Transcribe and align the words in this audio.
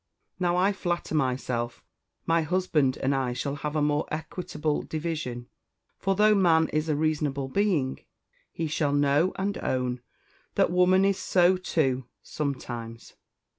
Now 0.39 0.55
I 0.57 0.73
flatter 0.73 1.13
myself 1.13 1.83
my 2.25 2.41
husband 2.41 2.97
and 2.97 3.13
I 3.13 3.33
shall 3.33 3.57
have 3.57 3.75
a 3.75 3.83
more 3.83 4.07
equitable 4.09 4.81
division; 4.81 5.47
for, 5.99 6.15
though 6.15 6.33
man 6.33 6.69
is 6.69 6.89
a 6.89 6.95
reasonable 6.95 7.47
being, 7.49 7.99
he 8.51 8.65
shall 8.65 8.93
know 8.93 9.31
and 9.37 9.59
own 9.59 10.01
that 10.55 10.71
woman 10.71 11.05
is 11.05 11.19
so 11.19 11.55
too 11.55 12.05
sometimes. 12.23 13.13